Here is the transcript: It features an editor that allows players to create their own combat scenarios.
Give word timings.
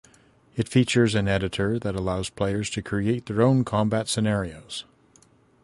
It 0.55 0.67
features 0.67 1.13
an 1.13 1.27
editor 1.27 1.77
that 1.77 1.93
allows 1.93 2.31
players 2.31 2.71
to 2.71 2.81
create 2.81 3.27
their 3.27 3.43
own 3.43 3.63
combat 3.63 4.07
scenarios. 4.07 4.83